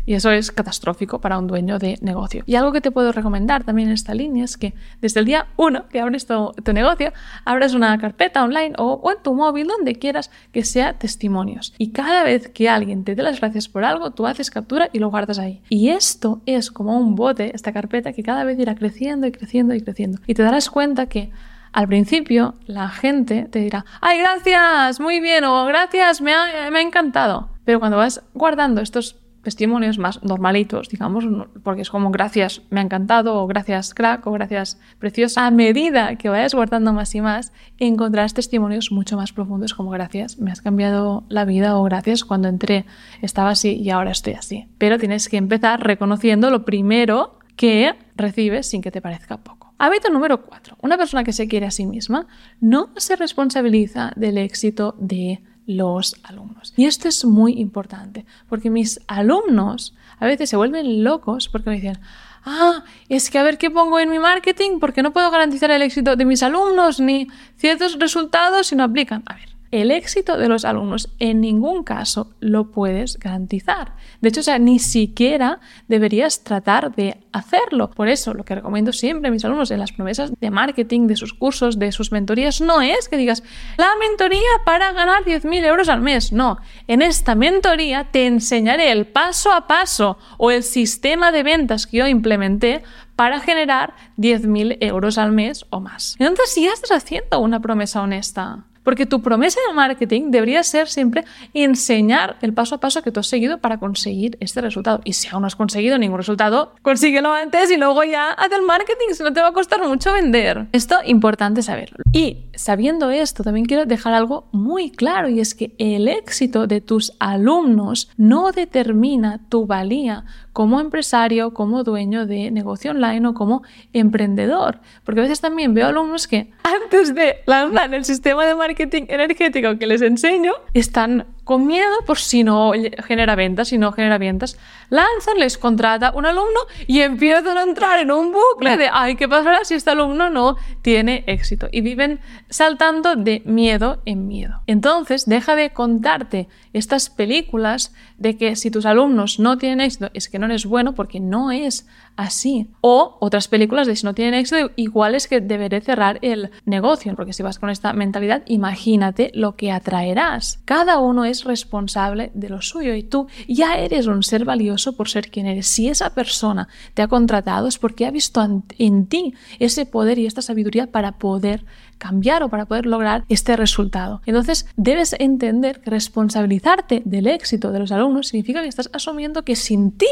y 0.06 0.14
eso 0.14 0.32
es 0.32 0.52
catastrófico 0.52 1.20
para 1.20 1.38
un 1.38 1.48
dueño 1.48 1.80
de 1.80 1.98
negocio. 2.02 2.44
Y 2.46 2.56
algo 2.56 2.72
que 2.72 2.82
te 2.82 2.92
puedo 2.92 3.12
recomendar 3.12 3.64
también 3.64 3.90
en 3.90 3.94
esta 3.94 4.14
línea 4.14 4.46
es 4.46 4.58
que 4.58 4.74
desde 5.02 5.20
el 5.20 5.26
día 5.26 5.48
uno 5.58 5.88
que 5.90 6.00
abres 6.00 6.28
tu, 6.28 6.54
negocio, 6.74 7.12
abres 7.44 7.74
una 7.74 7.98
carpeta 7.98 8.44
online 8.44 8.74
o, 8.78 9.12
en 9.12 9.22
tu 9.24 9.34
móvil, 9.34 9.68
donde 9.68 9.96
quieras, 9.96 10.32
que 10.52 10.64
sea 10.64 10.94
testimonios. 10.94 11.74
Y 11.78 11.92
cada 11.92 12.24
vez 12.24 12.50
que 12.50 12.70
alguien 12.70 13.04
te 13.04 13.16
dé 13.16 13.24
las 13.24 13.40
gracias 13.40 13.68
por 13.68 13.84
algo, 13.84 14.12
tú 14.12 14.28
haces 14.28 14.52
captura 14.52 14.90
y 14.94 15.00
lo 15.00 15.10
guardas 15.10 15.40
ahí. 15.40 15.62
Y 15.70 15.90
esto 15.90 16.42
es 16.46 16.72
como 16.72 16.98
un 16.98 17.16
bote, 17.16 17.56
esta 17.56 17.74
carpeta, 17.74 18.14
que 18.14 18.24
cada 18.24 18.44
vez 18.44 18.60
irá 18.60 18.76
creciendo 18.76 19.28
y 19.28 19.32
creciendo 19.32 19.74
y 19.74 19.82
creciendo. 19.82 20.20
Y 20.28 20.34
te 20.34 20.44
darás 20.44 20.70
cuenta 20.70 21.08
que 21.08 21.32
al 21.72 21.88
principio 21.88 22.56
la 22.68 22.88
gente 22.90 23.48
te 23.52 23.60
dirá, 23.60 23.86
ay, 24.00 24.20
gracias, 24.20 25.00
muy 25.00 25.20
bien, 25.20 25.44
o 25.44 25.66
gracias, 25.66 26.22
me 26.22 26.34
ha, 26.34 26.70
me 26.72 26.80
ha 26.80 26.82
encantado. 26.82 27.50
Pero 27.66 27.80
cuando 27.80 27.98
vas 27.98 28.22
guardando 28.34 28.82
estos 28.82 29.18
testimonios 29.46 30.00
más 30.00 30.22
normalitos, 30.24 30.90
digamos, 30.90 31.24
porque 31.64 31.84
es 31.84 31.90
como 31.90 32.10
gracias, 32.10 32.64
me 32.72 32.82
ha 32.82 32.84
encantado, 32.84 33.42
o 33.42 33.48
gracias, 33.48 33.94
crack, 33.94 34.26
o 34.28 34.32
gracias, 34.32 34.80
preciosa. 35.00 35.46
A 35.46 35.52
medida 35.52 36.16
que 36.18 36.30
vayas 36.30 36.56
guardando 36.56 36.92
más 36.92 37.14
y 37.16 37.22
más, 37.22 37.54
encontrarás 37.78 38.34
testimonios 38.34 38.92
mucho 38.92 39.16
más 39.16 39.32
profundos 39.32 39.76
como 39.76 39.92
gracias, 39.92 40.40
me 40.40 40.52
has 40.52 40.62
cambiado 40.62 41.24
la 41.30 41.46
vida, 41.46 41.78
o 41.78 41.84
gracias, 41.84 42.26
cuando 42.26 42.48
entré 42.48 42.86
estaba 43.22 43.52
así 43.52 43.76
y 43.76 43.92
ahora 43.92 44.12
estoy 44.12 44.34
así. 44.34 44.68
Pero 44.80 44.98
tienes 44.98 45.30
que 45.30 45.38
empezar 45.38 45.80
reconociendo 45.82 46.50
lo 46.50 46.66
primero 46.66 47.38
que 47.56 47.94
recibes 48.16 48.68
sin 48.68 48.82
que 48.82 48.92
te 48.92 49.02
parezca 49.02 49.38
poco. 49.38 49.74
Hábito 49.78 50.10
número 50.10 50.46
4. 50.46 50.78
Una 50.82 50.98
persona 50.98 51.24
que 51.24 51.34
se 51.34 51.48
quiere 51.48 51.68
a 51.68 51.72
sí 51.72 51.86
misma 51.86 52.28
no 52.60 52.90
se 52.98 53.16
responsabiliza 53.16 54.12
del 54.16 54.40
éxito 54.40 54.96
de 54.98 55.42
los 55.66 56.16
alumnos. 56.24 56.74
Y 56.76 56.86
esto 56.86 57.08
es 57.08 57.26
muy 57.26 57.54
importante, 57.60 58.26
porque 58.50 58.70
mis 58.70 59.00
alumnos 59.08 59.94
a 60.20 60.26
veces 60.26 60.50
se 60.50 60.58
vuelven 60.58 61.04
locos 61.04 61.50
porque 61.50 61.70
me 61.70 61.76
dicen, 61.78 62.00
ah, 62.46 62.84
es 63.10 63.30
que 63.30 63.40
a 63.40 63.44
ver 63.44 63.58
qué 63.58 63.72
pongo 63.72 64.00
en 64.00 64.10
mi 64.10 64.20
marketing 64.20 64.80
porque 64.80 65.04
no 65.04 65.12
puedo 65.12 65.32
garantizar 65.32 65.72
el 65.72 65.82
éxito 65.82 66.16
de 66.16 66.26
mis 66.26 66.44
alumnos 66.44 67.00
ni 67.00 67.28
ciertos 67.58 68.00
resultados 68.00 68.68
si 68.68 68.76
no 68.76 68.84
aplican. 68.84 69.24
A 69.26 69.36
ver, 69.36 69.55
el 69.72 69.92
éxito 69.92 70.38
de 70.38 70.48
los 70.48 70.66
alumnos 70.66 71.10
en 71.20 71.42
ningún 71.42 71.84
caso 71.84 72.34
lo 72.40 72.72
puedes 72.72 73.18
garantizar. 73.20 73.96
De 74.22 74.30
hecho, 74.30 74.42
ni 74.60 74.80
siquiera 74.80 75.60
deberías 75.88 76.44
tratar 76.44 76.96
de 76.96 77.18
hacerlo. 77.32 77.92
Por 77.92 78.08
eso, 78.08 78.34
lo 78.34 78.46
que 78.46 78.56
recomiendo 78.56 78.94
siempre 78.94 79.30
a 79.30 79.32
mis 79.32 79.44
alumnos 79.44 79.72
en 79.72 79.80
las 79.80 79.92
promesas 79.92 80.32
de 80.40 80.52
marketing, 80.52 81.08
de 81.08 81.16
sus 81.16 81.34
cursos, 81.34 81.80
de 81.80 81.92
sus 81.92 82.12
mentorías, 82.12 82.62
no 82.62 82.82
es 82.82 83.10
que 83.10 83.18
digas, 83.18 83.44
la 83.78 83.90
mentoría 84.00 84.40
para 84.66 84.94
ganar 84.94 85.24
10.000 85.24 85.66
euros 85.66 85.90
al 85.90 86.02
mes. 86.02 86.32
No, 86.32 86.58
en 86.88 87.02
esta 87.02 87.36
mentoría 87.36 88.06
te 88.12 88.28
enseñaré 88.28 88.92
el 88.92 89.08
paso 89.08 89.52
a 89.52 89.68
paso 89.68 90.18
o 90.38 90.52
el 90.52 90.64
sistema 90.64 91.32
de 91.32 91.44
ventas 91.44 91.88
que 91.88 91.98
yo 91.98 92.08
implementé 92.08 92.84
para 93.16 93.40
generar 93.40 93.94
10.000 94.18 94.78
euros 94.82 95.18
al 95.18 95.32
mes 95.32 95.66
o 95.70 95.80
más. 95.80 96.16
Entonces, 96.20 96.54
si 96.54 96.64
ya 96.64 96.74
estás 96.74 96.92
haciendo 96.92 97.40
una 97.40 97.62
promesa 97.62 98.02
honesta, 98.02 98.66
porque 98.86 99.06
tu 99.06 99.22
promesa 99.22 99.60
de 99.68 99.74
marketing 99.74 100.32
debería 100.32 100.64
ser 100.64 100.88
siempre 100.88 101.26
enseñar 101.54 102.38
el 102.42 102.54
paso 102.54 102.76
a 102.76 102.80
paso 102.80 103.02
que 103.02 103.12
tú 103.12 103.20
has 103.20 103.28
seguido 103.28 103.58
para 103.58 103.80
conseguir 103.80 104.38
este 104.40 104.62
resultado. 104.62 105.02
Y 105.04 105.14
si 105.14 105.28
aún 105.28 105.42
no 105.42 105.48
has 105.48 105.58
conseguido 105.58 105.98
ningún 105.98 106.18
resultado, 106.18 106.74
consíguelo 106.82 107.34
antes 107.34 107.70
y 107.72 107.76
luego 107.76 108.04
ya 108.06 108.32
haz 108.32 108.52
el 108.54 108.62
marketing, 108.62 109.14
si 109.14 109.24
no 109.24 109.34
te 109.34 109.42
va 109.42 109.48
a 109.48 109.54
costar 109.54 109.86
mucho 109.86 110.14
vender. 110.14 110.68
Esto 110.72 110.96
importante 111.04 111.62
saberlo. 111.64 111.98
Y 112.14 112.46
sabiendo 112.56 113.12
esto, 113.12 113.44
también 113.44 113.66
quiero 113.66 113.86
dejar 113.86 114.14
algo 114.14 114.48
muy 114.52 114.92
claro 114.92 115.30
y 115.30 115.40
es 115.40 115.56
que 115.56 115.74
el 115.78 116.08
éxito 116.08 116.68
de 116.68 116.82
tus 116.82 117.14
alumnos 117.20 118.10
no 118.18 118.52
determina 118.52 119.42
tu 119.50 119.66
valía 119.66 120.26
como 120.54 120.80
empresario, 120.80 121.54
como 121.54 121.84
dueño 121.84 122.26
de 122.26 122.50
negocio 122.50 122.92
online 122.92 123.28
o 123.28 123.34
como 123.34 123.64
emprendedor. 123.92 124.80
Porque 125.04 125.20
a 125.20 125.24
veces 125.24 125.42
también 125.42 125.74
veo 125.74 125.88
alumnos 125.88 126.28
que 126.28 126.52
antes 126.64 127.14
de 127.14 127.38
lanzar 127.46 127.94
el 127.94 128.06
sistema 128.06 128.46
de 128.46 128.56
marketing 128.56 129.04
energético 129.10 129.78
que 129.78 129.88
les 129.88 130.02
enseño, 130.02 130.54
están 130.74 131.26
con 131.46 131.68
miedo 131.68 131.94
por 132.06 132.18
si 132.18 132.44
no 132.44 132.74
genera 133.06 133.36
ventas, 133.36 133.70
si 133.70 133.78
no 133.78 133.92
genera 133.94 134.18
ventas, 134.18 134.58
lanzan, 134.90 135.38
les 135.38 135.58
contrata 135.58 136.12
un 136.14 136.26
alumno 136.26 136.62
y 136.88 137.02
empiezan 137.02 137.58
a 137.58 137.64
entrar 137.64 138.00
en 138.00 138.12
un 138.12 138.34
bucle 138.34 138.76
de, 138.78 138.90
ay, 138.92 139.16
¿qué 139.16 139.30
pasará 139.30 139.64
si 139.64 139.76
este 139.76 139.92
alumno 139.92 140.30
no 140.32 140.58
tiene 140.82 141.24
éxito? 141.28 141.70
Y 141.72 141.82
viven 141.82 142.20
saltando 142.50 143.16
de 143.16 143.44
miedo 143.46 144.02
en 144.06 144.28
miedo. 144.28 144.62
Entonces, 144.66 145.26
deja 145.28 145.56
de 145.56 145.70
contarte 145.70 146.50
estas 146.74 147.10
películas 147.12 147.94
de 148.18 148.38
que 148.38 148.56
si 148.56 148.72
tus 148.72 148.88
alumnos 148.88 149.40
no 149.40 149.58
tienen 149.58 149.82
éxito 149.82 150.10
es 150.14 150.28
que 150.28 150.40
no 150.40 150.48
eres 150.48 150.66
bueno 150.66 150.96
porque 150.96 151.20
no 151.20 151.52
es 151.52 151.88
así. 152.16 152.70
O 152.82 153.18
otras 153.20 153.48
películas 153.48 153.88
de 153.88 153.96
si 153.96 154.06
no 154.06 154.14
tienen 154.14 154.34
éxito, 154.34 154.72
igual 154.76 155.16
es 155.16 155.28
que 155.28 155.42
deberé 155.42 155.82
cerrar 155.82 156.20
el 156.22 156.52
negocio, 156.66 157.16
porque 157.16 157.34
si 157.34 157.44
vas 157.44 157.60
con 157.60 157.70
esta 157.70 157.94
mentalidad, 157.94 158.44
imagínate 158.46 159.32
lo 159.34 159.56
que 159.56 159.72
atraerás. 159.72 160.60
Cada 160.66 161.00
uno 161.00 161.26
es 161.26 161.44
responsable 161.44 162.32
de 162.34 162.50
lo 162.50 162.62
suyo 162.62 162.94
y 162.94 163.04
tú 163.04 163.28
ya 163.48 163.78
eres 163.78 164.08
un 164.08 164.24
ser 164.24 164.46
valioso 164.46 164.96
por 164.96 165.10
ser 165.10 165.30
quien 165.30 165.48
eres. 165.48 165.68
Si 165.68 165.88
esa 165.88 166.14
persona 166.14 166.68
te 166.94 167.02
ha 167.02 167.08
contratado 167.08 167.68
es 167.68 167.78
porque 167.78 168.06
ha 168.06 168.12
visto 168.12 168.42
en 168.78 169.06
ti 169.08 169.34
ese 169.60 169.86
poder 169.86 170.20
y 170.20 170.26
esta 170.26 170.42
sabiduría 170.42 170.88
para 170.88 171.14
poder 171.14 171.66
cambiar 171.98 172.44
o 172.44 172.50
para 172.50 172.66
poder 172.66 172.86
lograr 172.86 173.24
este 173.30 173.56
resultado. 173.56 174.22
Entonces, 174.26 174.68
debes 174.76 175.16
entender 175.20 175.82
que 175.82 175.90
responsabilizarte 175.90 177.02
del 177.06 177.28
éxito 177.28 177.72
de 177.72 177.80
los 177.80 177.92
alumnos 177.92 178.28
significa 178.28 178.62
que 178.62 178.68
estás 178.68 178.90
asumiendo 178.94 179.44
que 179.44 179.56
sin 179.56 179.92
ti 179.92 180.08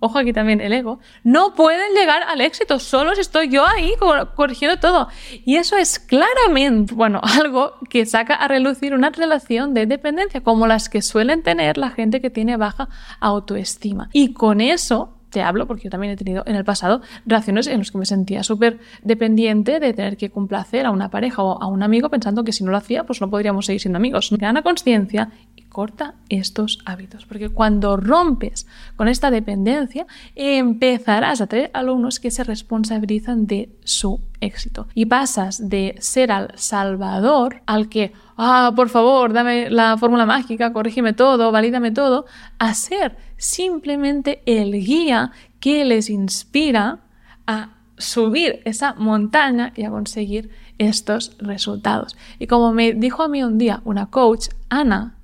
ojo 0.00 0.18
aquí 0.18 0.32
también 0.32 0.60
el 0.60 0.72
ego, 0.72 0.98
no 1.22 1.54
pueden 1.54 1.94
llegar 1.94 2.22
al 2.22 2.40
éxito, 2.40 2.78
solo 2.78 3.14
si 3.14 3.20
estoy 3.20 3.48
yo 3.48 3.66
ahí 3.66 3.92
corrigiendo 4.34 4.78
todo. 4.78 5.08
Y 5.44 5.56
eso 5.56 5.76
es 5.76 5.98
claramente, 5.98 6.94
bueno, 6.94 7.20
algo 7.40 7.74
que 7.88 8.06
saca 8.06 8.34
a 8.34 8.48
relucir 8.48 8.94
una 8.94 9.10
relación 9.10 9.74
de 9.74 9.86
dependencia, 9.86 10.42
como 10.42 10.66
las 10.66 10.88
que 10.88 11.02
suelen 11.02 11.42
tener 11.42 11.78
la 11.78 11.90
gente 11.90 12.20
que 12.20 12.30
tiene 12.30 12.56
baja 12.56 12.88
autoestima. 13.20 14.08
Y 14.12 14.32
con 14.32 14.60
eso 14.60 15.20
te 15.30 15.42
hablo 15.42 15.66
porque 15.66 15.84
yo 15.84 15.90
también 15.90 16.12
he 16.12 16.16
tenido 16.16 16.42
en 16.46 16.56
el 16.56 16.64
pasado 16.64 17.00
relaciones 17.24 17.66
en 17.68 17.78
las 17.78 17.90
que 17.90 17.98
me 17.98 18.04
sentía 18.04 18.42
súper 18.42 18.80
dependiente 19.02 19.80
de 19.80 19.92
tener 19.94 20.16
que 20.16 20.30
complacer 20.30 20.86
a 20.86 20.90
una 20.90 21.08
pareja 21.08 21.42
o 21.42 21.62
a 21.62 21.66
un 21.68 21.82
amigo 21.82 22.10
pensando 22.10 22.44
que 22.44 22.52
si 22.52 22.64
no 22.64 22.70
lo 22.70 22.76
hacía 22.76 23.04
pues 23.04 23.20
no 23.20 23.30
podríamos 23.30 23.66
seguir 23.66 23.80
siendo 23.80 23.96
amigos. 23.96 24.30
Gana 24.32 24.62
conciencia 24.62 25.30
corta 25.70 26.16
estos 26.28 26.80
hábitos 26.84 27.24
porque 27.24 27.48
cuando 27.48 27.96
rompes 27.96 28.66
con 28.96 29.08
esta 29.08 29.30
dependencia 29.30 30.06
empezarás 30.34 31.40
a 31.40 31.46
tener 31.46 31.70
alumnos 31.72 32.20
que 32.20 32.30
se 32.30 32.44
responsabilizan 32.44 33.46
de 33.46 33.70
su 33.84 34.20
éxito 34.40 34.88
y 34.94 35.06
pasas 35.06 35.70
de 35.70 35.94
ser 36.00 36.32
al 36.32 36.52
salvador 36.56 37.62
al 37.66 37.88
que 37.88 38.12
ah, 38.40 38.72
por 38.74 38.88
favor, 38.88 39.32
dame 39.32 39.70
la 39.70 39.98
fórmula 39.98 40.26
mágica, 40.26 40.72
corrígeme 40.72 41.12
todo, 41.12 41.52
valídame 41.52 41.90
todo, 41.90 42.24
a 42.58 42.74
ser 42.74 43.16
simplemente 43.36 44.42
el 44.46 44.72
guía 44.72 45.32
que 45.60 45.84
les 45.84 46.08
inspira 46.08 47.00
a 47.46 47.76
subir 47.98 48.62
esa 48.64 48.94
montaña 48.94 49.72
y 49.76 49.84
a 49.84 49.90
conseguir 49.90 50.50
estos 50.78 51.36
resultados. 51.38 52.16
Y 52.38 52.46
como 52.46 52.72
me 52.72 52.94
dijo 52.94 53.22
a 53.22 53.28
mí 53.28 53.44
un 53.44 53.58
día 53.58 53.82
una 53.84 54.06
coach, 54.06 54.48
Ana, 54.70 55.18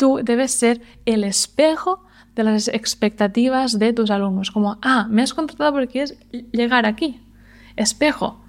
tú 0.00 0.18
debes 0.24 0.52
ser 0.52 0.80
el 1.04 1.24
espejo 1.24 2.06
de 2.34 2.42
las 2.42 2.68
expectativas 2.68 3.78
de 3.78 3.92
tus 3.92 4.10
alumnos. 4.10 4.50
Como, 4.50 4.78
ah, 4.80 5.06
me 5.10 5.20
has 5.20 5.34
contratado 5.34 5.72
porque 5.72 5.88
quieres 5.88 6.18
llegar 6.52 6.86
aquí. 6.86 7.20
Espejo. 7.76 8.40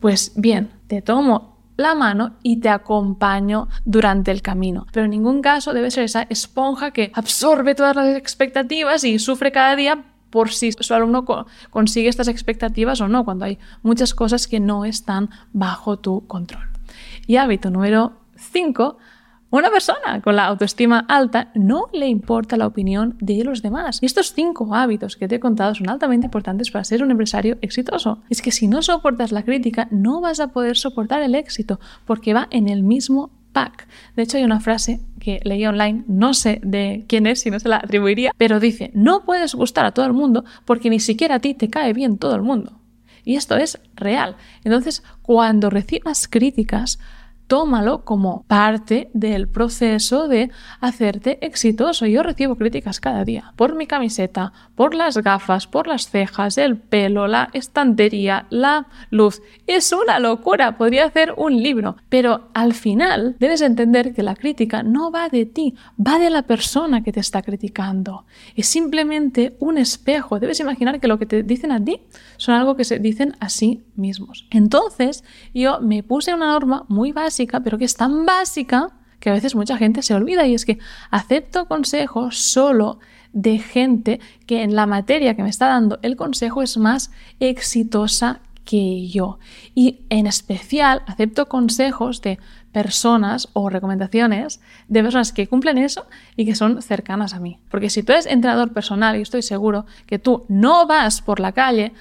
Pues 0.00 0.32
bien, 0.36 0.70
te 0.86 1.00
tomo 1.00 1.56
la 1.78 1.94
mano 1.94 2.36
y 2.42 2.60
te 2.60 2.68
acompaño 2.68 3.68
durante 3.86 4.30
el 4.32 4.42
camino. 4.42 4.86
Pero 4.92 5.04
en 5.04 5.12
ningún 5.12 5.40
caso 5.40 5.72
debe 5.72 5.90
ser 5.90 6.04
esa 6.04 6.26
esponja 6.28 6.90
que 6.90 7.10
absorbe 7.14 7.74
todas 7.74 7.96
las 7.96 8.14
expectativas 8.14 9.02
y 9.02 9.18
sufre 9.18 9.50
cada 9.50 9.76
día 9.76 10.04
por 10.28 10.50
si 10.50 10.72
su 10.72 10.92
alumno 10.92 11.24
consigue 11.70 12.10
estas 12.10 12.28
expectativas 12.28 13.00
o 13.00 13.08
no, 13.08 13.24
cuando 13.24 13.46
hay 13.46 13.58
muchas 13.82 14.12
cosas 14.12 14.46
que 14.46 14.60
no 14.60 14.84
están 14.84 15.30
bajo 15.54 15.98
tu 15.98 16.26
control. 16.26 16.68
Y 17.26 17.36
hábito 17.36 17.70
número 17.70 18.12
5, 18.36 18.98
una 19.50 19.70
persona 19.70 20.20
con 20.22 20.36
la 20.36 20.44
autoestima 20.44 21.06
alta 21.08 21.50
no 21.54 21.86
le 21.94 22.06
importa 22.06 22.58
la 22.58 22.66
opinión 22.66 23.16
de 23.18 23.42
los 23.44 23.62
demás. 23.62 23.98
Y 24.02 24.06
estos 24.06 24.34
cinco 24.34 24.74
hábitos 24.74 25.16
que 25.16 25.26
te 25.26 25.36
he 25.36 25.40
contado 25.40 25.74
son 25.74 25.88
altamente 25.88 26.26
importantes 26.26 26.70
para 26.70 26.84
ser 26.84 27.02
un 27.02 27.10
empresario 27.10 27.56
exitoso. 27.62 28.22
Es 28.28 28.42
que 28.42 28.52
si 28.52 28.68
no 28.68 28.82
soportas 28.82 29.32
la 29.32 29.44
crítica, 29.44 29.88
no 29.90 30.20
vas 30.20 30.40
a 30.40 30.48
poder 30.48 30.76
soportar 30.76 31.22
el 31.22 31.34
éxito, 31.34 31.80
porque 32.04 32.34
va 32.34 32.48
en 32.50 32.68
el 32.68 32.82
mismo 32.82 33.30
pack. 33.54 33.88
De 34.16 34.24
hecho, 34.24 34.36
hay 34.36 34.44
una 34.44 34.60
frase 34.60 35.00
que 35.18 35.40
leí 35.44 35.64
online, 35.64 36.04
no 36.06 36.34
sé 36.34 36.60
de 36.62 37.06
quién 37.08 37.26
es, 37.26 37.40
si 37.40 37.50
no 37.50 37.58
se 37.58 37.70
la 37.70 37.76
atribuiría, 37.76 38.32
pero 38.36 38.60
dice, 38.60 38.90
no 38.92 39.24
puedes 39.24 39.54
gustar 39.54 39.86
a 39.86 39.92
todo 39.92 40.04
el 40.04 40.12
mundo 40.12 40.44
porque 40.66 40.90
ni 40.90 41.00
siquiera 41.00 41.36
a 41.36 41.40
ti 41.40 41.54
te 41.54 41.70
cae 41.70 41.94
bien 41.94 42.18
todo 42.18 42.34
el 42.34 42.42
mundo. 42.42 42.80
Y 43.24 43.36
esto 43.36 43.56
es 43.56 43.78
real. 43.94 44.36
Entonces, 44.64 45.02
cuando 45.22 45.70
recibas 45.70 46.28
críticas, 46.28 46.98
tómalo 47.48 48.04
como 48.04 48.44
parte 48.46 49.10
del 49.14 49.48
proceso 49.48 50.28
de 50.28 50.50
hacerte 50.80 51.44
exitoso. 51.44 52.06
Yo 52.06 52.22
recibo 52.22 52.56
críticas 52.56 53.00
cada 53.00 53.24
día 53.24 53.52
por 53.56 53.74
mi 53.74 53.86
camiseta, 53.86 54.52
por 54.76 54.94
las 54.94 55.16
gafas, 55.16 55.66
por 55.66 55.88
las 55.88 56.10
cejas, 56.10 56.58
el 56.58 56.76
pelo, 56.76 57.26
la 57.26 57.48
estantería, 57.54 58.46
la 58.50 58.86
luz. 59.10 59.42
Es 59.66 59.92
una 59.92 60.20
locura, 60.20 60.76
podría 60.76 61.06
hacer 61.06 61.34
un 61.36 61.60
libro, 61.62 61.96
pero 62.10 62.50
al 62.52 62.74
final 62.74 63.36
debes 63.38 63.62
entender 63.62 64.14
que 64.14 64.22
la 64.22 64.36
crítica 64.36 64.82
no 64.82 65.10
va 65.10 65.30
de 65.30 65.46
ti, 65.46 65.74
va 65.98 66.18
de 66.18 66.28
la 66.28 66.42
persona 66.42 67.02
que 67.02 67.12
te 67.12 67.20
está 67.20 67.40
criticando. 67.40 68.26
Es 68.54 68.66
simplemente 68.68 69.56
un 69.58 69.78
espejo. 69.78 70.38
Debes 70.38 70.60
imaginar 70.60 71.00
que 71.00 71.08
lo 71.08 71.18
que 71.18 71.26
te 71.26 71.42
dicen 71.42 71.72
a 71.72 71.82
ti 71.82 72.02
son 72.36 72.54
algo 72.54 72.76
que 72.76 72.84
se 72.84 72.98
dicen 72.98 73.36
a 73.40 73.48
sí 73.48 73.84
mismos. 73.96 74.46
Entonces, 74.50 75.24
yo 75.54 75.80
me 75.80 76.02
puse 76.02 76.34
una 76.34 76.48
norma 76.48 76.84
muy 76.88 77.12
básica 77.12 77.37
pero 77.46 77.78
que 77.78 77.84
es 77.84 77.94
tan 77.94 78.26
básica 78.26 78.90
que 79.20 79.30
a 79.30 79.32
veces 79.32 79.54
mucha 79.54 79.76
gente 79.76 80.02
se 80.02 80.14
olvida 80.14 80.46
y 80.46 80.54
es 80.54 80.64
que 80.64 80.78
acepto 81.10 81.66
consejos 81.66 82.38
solo 82.38 82.98
de 83.32 83.58
gente 83.58 84.20
que 84.46 84.62
en 84.62 84.74
la 84.74 84.86
materia 84.86 85.34
que 85.34 85.42
me 85.42 85.50
está 85.50 85.68
dando 85.68 85.98
el 86.02 86.16
consejo 86.16 86.62
es 86.62 86.76
más 86.78 87.10
exitosa 87.40 88.40
que 88.64 89.08
yo. 89.08 89.38
Y 89.74 90.00
en 90.10 90.26
especial 90.26 91.02
acepto 91.06 91.48
consejos 91.48 92.20
de 92.20 92.38
personas 92.72 93.48
o 93.54 93.70
recomendaciones 93.70 94.60
de 94.88 95.02
personas 95.02 95.32
que 95.32 95.46
cumplen 95.46 95.78
eso 95.78 96.06
y 96.36 96.44
que 96.44 96.54
son 96.54 96.82
cercanas 96.82 97.32
a 97.32 97.40
mí. 97.40 97.60
Porque 97.70 97.90
si 97.90 98.02
tú 98.02 98.12
eres 98.12 98.26
entrenador 98.26 98.72
personal 98.72 99.16
y 99.16 99.22
estoy 99.22 99.42
seguro 99.42 99.86
que 100.06 100.18
tú 100.18 100.44
no 100.48 100.86
vas 100.86 101.22
por 101.22 101.40
la 101.40 101.52
calle 101.52 101.92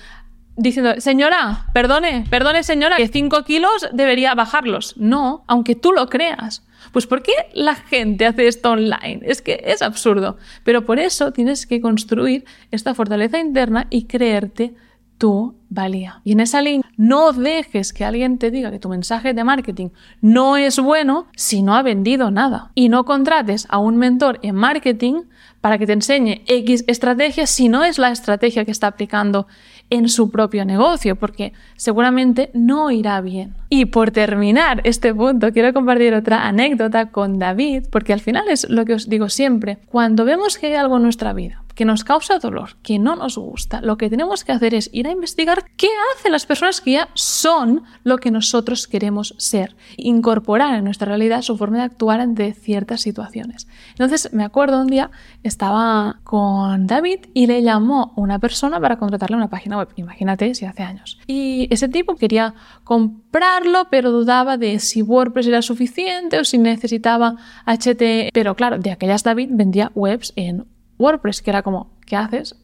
diciendo, 0.58 1.00
señora, 1.00 1.68
perdone, 1.74 2.26
perdone 2.30 2.64
señora, 2.64 2.98
que 2.98 3.08
5 3.08 3.44
kilos 3.44 3.88
debería 3.94 4.36
bajarlos. 4.36 4.96
No, 4.98 5.44
aunque 5.48 5.76
tú 5.76 5.94
lo 5.94 6.10
creas. 6.10 6.64
Pues 6.92 7.06
¿por 7.06 7.22
qué 7.22 7.34
la 7.54 7.76
gente 7.76 8.26
hace 8.26 8.48
esto 8.48 8.72
online? 8.72 9.20
Es 9.24 9.42
que 9.42 9.62
es 9.66 9.82
absurdo. 9.82 10.38
Pero 10.64 10.86
por 10.86 11.00
eso 11.00 11.32
tienes 11.32 11.66
que 11.68 11.82
construir 11.82 12.46
esta 12.72 12.94
fortaleza 12.94 13.40
interna 13.40 13.88
y 13.90 14.06
creerte 14.06 14.74
tu 15.18 15.56
valía. 15.70 16.22
Y 16.24 16.34
en 16.34 16.40
esa 16.40 16.62
línea, 16.62 16.90
no 16.96 17.34
dejes 17.34 17.92
que 17.92 18.06
alguien 18.06 18.38
te 18.38 18.52
diga 18.52 18.72
que 18.72 18.80
tu 18.80 18.90
mensaje 18.90 19.34
de 19.34 19.44
marketing 19.44 19.90
no 20.22 20.58
es 20.58 20.80
bueno 20.80 21.28
si 21.36 21.64
no 21.64 21.76
ha 21.76 21.82
vendido 21.82 22.32
nada. 22.32 22.72
Y 22.76 22.90
no 22.90 23.06
contrates 23.06 23.68
a 23.70 23.80
un 23.80 23.98
mentor 23.98 24.40
en 24.44 24.56
marketing 24.56 25.24
para 25.62 25.78
que 25.78 25.88
te 25.88 25.94
enseñe 25.94 26.44
X 26.46 26.84
estrategia 26.88 27.48
si 27.48 27.68
no 27.68 27.84
es 27.84 27.98
la 27.98 28.12
estrategia 28.12 28.64
que 28.64 28.72
está 28.72 28.88
aplicando 28.88 29.48
en 29.90 30.10
su 30.10 30.30
propio 30.30 30.66
negocio, 30.66 31.16
porque 31.16 31.54
seguramente 31.76 32.50
no 32.54 32.92
irá 32.92 33.22
bien. 33.22 33.54
Y 33.70 33.86
por 33.86 34.12
terminar 34.12 34.82
este 34.84 35.14
punto, 35.14 35.52
quiero 35.52 35.74
compartir 35.74 36.14
otra 36.14 36.48
anécdota 36.48 37.12
con 37.12 37.40
David, 37.40 37.86
porque 37.92 38.14
al 38.14 38.20
final 38.20 38.46
es 38.50 38.70
lo 38.70 38.86
que 38.86 38.94
os 38.94 39.10
digo 39.10 39.30
siempre, 39.30 39.78
cuando 39.90 40.26
vemos 40.26 40.58
que 40.58 40.68
hay 40.68 40.74
algo 40.74 40.98
en 40.98 41.04
nuestra 41.04 41.34
vida 41.34 41.64
que 41.78 41.86
nos 41.86 42.04
causa 42.04 42.40
dolor, 42.40 42.72
que 42.82 42.98
no 42.98 43.16
nos 43.16 43.38
gusta, 43.38 43.82
lo 43.82 43.98
que 43.98 44.10
tenemos 44.10 44.44
que 44.44 44.52
hacer 44.52 44.74
es 44.74 44.90
ir 44.94 45.08
a 45.08 45.12
investigar 45.12 45.64
qué 45.78 45.90
hacen 46.12 46.32
las 46.32 46.48
personas 46.48 46.82
que 46.82 46.94
ya 46.94 47.10
son 47.14 47.84
lo 48.04 48.18
que 48.18 48.32
nosotros 48.32 48.88
queremos 48.88 49.36
ser, 49.38 49.76
incorporar 49.96 50.74
en 50.74 50.86
nuestra 50.86 51.06
realidad 51.06 51.44
su 51.44 51.56
forma 51.56 51.78
de 51.78 51.84
actuar 51.84 52.20
ante 52.20 52.52
ciertas 52.54 53.02
situaciones. 53.02 53.68
Entonces 53.92 54.34
me 54.34 54.44
acuerdo 54.44 54.82
un 54.82 54.88
día, 54.88 55.12
estaba 55.44 56.20
con 56.24 56.88
David 56.88 57.28
y 57.36 57.46
le 57.46 57.62
llamó 57.62 58.12
una 58.16 58.40
persona 58.40 58.80
para 58.80 58.98
contratarle 58.98 59.38
una 59.38 59.52
página 59.52 59.78
web, 59.78 59.90
imagínate 59.98 60.56
si 60.56 60.66
hace 60.66 60.82
años. 60.82 61.20
Y 61.28 61.68
ese 61.70 61.88
tipo 61.88 62.16
quería 62.16 62.56
comprarlo, 62.84 63.88
pero 63.92 64.12
dudaba 64.12 64.58
de 64.58 64.80
si 64.80 65.04
WordPress 65.04 65.46
era 65.46 65.62
suficiente 65.62 66.40
o 66.40 66.44
si 66.44 66.58
necesitaba 66.58 67.36
HT. 67.68 68.32
Pero 68.34 68.56
claro, 68.56 68.80
de 68.80 68.90
aquellas 68.90 69.22
David 69.22 69.50
vendía 69.52 69.92
webs 69.94 70.34
en 70.36 70.66
WordPress, 70.98 71.42
que 71.42 71.50
era 71.50 71.62
como, 71.62 71.92
¿qué 72.06 72.16
haces? 72.16 72.56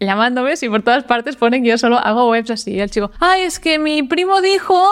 Llamándome 0.00 0.56
si 0.56 0.68
por 0.68 0.82
todas 0.82 1.04
partes 1.04 1.36
ponen 1.36 1.62
que 1.62 1.70
yo 1.70 1.78
solo 1.78 1.98
hago 1.98 2.30
webs 2.30 2.50
así. 2.50 2.72
Y 2.72 2.80
el 2.80 2.90
chico, 2.90 3.10
ay, 3.20 3.42
es 3.42 3.60
que 3.60 3.78
mi 3.78 4.02
primo 4.02 4.40
dijo 4.40 4.84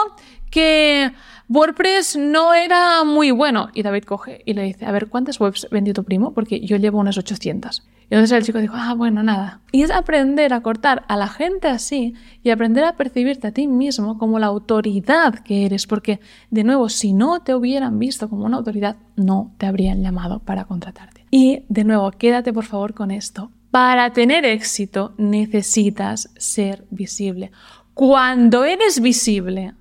que 0.50 1.12
WordPress 1.48 2.16
no 2.16 2.54
era 2.54 3.02
muy 3.02 3.32
bueno. 3.32 3.70
Y 3.74 3.82
David 3.82 4.04
coge 4.04 4.42
y 4.46 4.54
le 4.54 4.62
dice, 4.62 4.86
a 4.86 4.92
ver, 4.92 5.08
¿cuántas 5.08 5.40
webs 5.40 5.66
vendió 5.72 5.92
tu 5.92 6.04
primo? 6.04 6.32
Porque 6.32 6.60
yo 6.60 6.76
llevo 6.76 7.00
unas 7.00 7.18
800. 7.18 7.82
Y 8.08 8.14
entonces 8.14 8.38
el 8.38 8.44
chico 8.44 8.60
dijo, 8.60 8.74
ah, 8.76 8.94
bueno, 8.94 9.24
nada. 9.24 9.60
Y 9.72 9.82
es 9.82 9.90
aprender 9.90 10.52
a 10.52 10.60
cortar 10.62 11.04
a 11.08 11.16
la 11.16 11.26
gente 11.26 11.66
así 11.66 12.14
y 12.44 12.50
aprender 12.50 12.84
a 12.84 12.96
percibirte 12.96 13.48
a 13.48 13.52
ti 13.52 13.66
mismo 13.66 14.16
como 14.16 14.38
la 14.38 14.46
autoridad 14.46 15.40
que 15.40 15.66
eres, 15.66 15.88
porque, 15.88 16.20
de 16.50 16.62
nuevo, 16.62 16.88
si 16.88 17.12
no 17.12 17.40
te 17.40 17.54
hubieran 17.54 17.98
visto 17.98 18.28
como 18.28 18.44
una 18.44 18.58
autoridad, 18.58 18.96
no 19.16 19.52
te 19.58 19.66
habrían 19.66 20.02
llamado 20.02 20.38
para 20.38 20.66
contratarte. 20.66 21.19
Y, 21.30 21.64
de 21.68 21.84
nuevo, 21.84 22.10
quédate 22.12 22.52
por 22.52 22.64
favor 22.64 22.94
con 22.94 23.10
esto. 23.10 23.50
Para 23.70 24.12
tener 24.12 24.44
éxito 24.44 25.14
necesitas 25.16 26.30
ser 26.36 26.86
visible. 26.90 27.52
Cuando 27.94 28.64
eres 28.64 29.00
visible, 29.00 29.74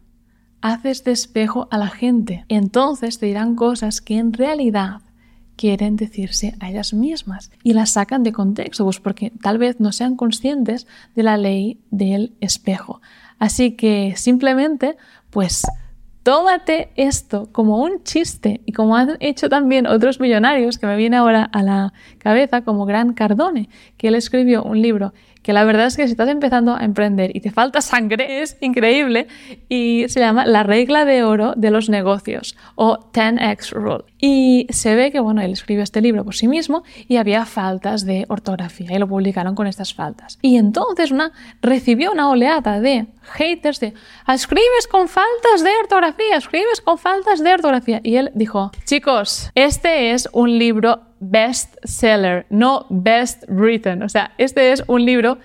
haces 0.62 1.03
despejo 1.03 1.68
a 1.72 1.77
la 1.77 1.88
gente. 1.88 2.46
Entonces 2.50 3.18
te 3.18 3.25
dirán 3.25 3.56
cosas 3.56 4.01
que 4.01 4.18
en 4.18 4.34
realidad 4.34 5.01
quieren 5.56 5.96
decirse 5.96 6.56
a 6.60 6.70
ellas 6.70 6.94
mismas 6.94 7.51
y 7.63 7.74
las 7.74 7.91
sacan 7.91 8.24
de 8.24 8.32
contexto, 8.32 8.86
pues 8.86 9.00
porque 9.00 9.32
tal 9.41 9.58
vez 9.58 9.79
no 9.79 9.91
sean 9.91 10.15
conscientes 10.15 10.88
de 11.15 11.24
la 11.24 11.38
ley 11.38 11.82
del 11.91 12.34
espejo. 12.39 13.01
Así 13.39 13.72
que 13.72 14.13
simplemente, 14.15 14.98
pues 15.29 15.63
tómate 16.23 16.89
esto 16.95 17.49
como 17.51 17.81
un 17.81 18.03
chiste 18.03 18.61
y 18.65 18.73
como 18.73 18.95
han 18.95 19.17
hecho 19.19 19.49
también 19.49 19.88
otros 19.88 20.19
millonarios 20.19 20.77
que 20.77 20.88
me 20.88 20.95
viene 20.95 21.17
ahora 21.17 21.43
a 21.43 21.63
la 21.63 21.93
cabeza 22.17 22.61
como 22.61 22.85
Gran 22.85 23.13
Cardone, 23.13 23.69
que 23.97 24.09
él 24.09 24.15
escribió 24.15 24.63
un 24.63 24.81
libro 24.81 25.13
que 25.41 25.53
la 25.53 25.63
verdad 25.63 25.88
es 25.88 25.98
que 25.98 26.05
si 26.05 26.12
estás 26.12 26.29
empezando 26.29 26.75
a 26.75 26.84
emprender 26.84 27.36
y 27.36 27.41
te 27.41 27.51
falta 27.51 27.81
sangre, 27.81 28.41
es 28.41 28.58
increíble, 28.62 29.27
y 29.67 30.05
se 30.10 30.19
llama 30.19 30.46
La 30.46 30.63
regla 30.63 31.05
de 31.05 31.24
oro 31.24 31.53
de 31.55 31.72
los 31.72 31.89
negocios 31.89 32.58
o 32.75 33.12
10x 33.13 33.72
Rule. 33.72 34.03
Y 34.19 34.67
se 34.69 34.96
ve 34.96 35.12
que, 35.12 35.19
bueno, 35.19 35.41
él 35.41 35.51
escribió 35.51 35.84
este 35.84 36.01
libro 36.01 36.25
por 36.25 36.36
sí 36.36 36.48
mismo 36.48 36.84
y 37.08 37.17
había 37.17 37.46
faltas 37.46 38.05
de 38.05 38.25
ortografía 38.27 38.93
y 38.93 39.00
lo 39.00 39.08
publicaron 39.08 39.55
con 39.55 39.67
estas 39.67 39.93
faltas. 39.93 40.38
Y 40.41 40.58
entonces 40.58 41.12
una, 41.12 41.31
recibió 41.62 42.12
una 42.12 42.29
oleada 42.29 42.79
de 42.79 43.08
haters 43.22 43.79
de, 43.79 43.93
escribes 44.27 44.88
con 44.89 45.08
faltas 45.08 45.63
de 45.63 45.72
ortografía, 45.81 46.38
escribes 46.38 46.81
con 46.81 46.98
faltas 46.98 47.43
de 47.43 47.53
ortografía. 47.53 48.01
Y 48.03 48.15
él 48.15 48.31
dijo, 48.34 48.72
chicos, 48.86 49.51
este 49.55 50.12
es 50.12 50.27
un 50.34 50.58
libro 50.58 51.09
best 51.19 51.75
seller, 51.83 52.45
no 52.49 52.85
best 52.89 53.43
written. 53.47 54.03
O 54.03 54.09
sea, 54.09 54.31
este 54.38 54.71
es 54.71 54.83
un 54.88 55.05
libro 55.05 55.38